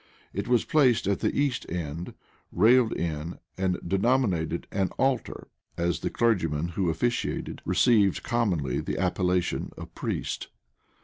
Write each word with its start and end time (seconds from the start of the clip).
[]It 0.33 0.47
was 0.47 0.65
placed 0.65 1.05
at 1.05 1.19
the 1.19 1.39
east 1.39 1.63
end, 1.69 2.15
railed 2.51 2.91
in, 2.93 3.37
and 3.55 3.77
denominated 3.87 4.65
an 4.71 4.87
"altar;" 4.97 5.47
as 5.77 5.99
the 5.99 6.09
clergyman 6.09 6.69
who 6.69 6.89
officiated 6.89 7.61
received 7.65 8.23
commonly 8.23 8.79
the 8.79 8.97
appellation 8.97 9.71
of 9.77 9.93
"priest." 9.93 10.47